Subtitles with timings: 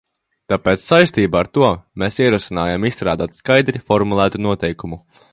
[0.51, 1.67] Tāpēc saistībā ar to
[2.03, 4.99] mēs ierosinām izstrādāt skaidri formulētu noteikumu.